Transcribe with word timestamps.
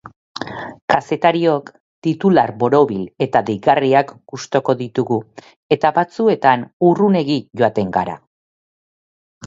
Kazetariok 0.93 1.69
titular 2.07 2.53
borobil 2.63 3.03
eta 3.27 3.43
deigarriak 3.51 4.15
gustuko 4.35 4.77
ditugu, 4.83 5.21
eta 5.79 5.95
batzuetan 6.01 6.69
urrunegi 6.93 7.41
joaten 7.63 7.99
gara. 8.01 8.21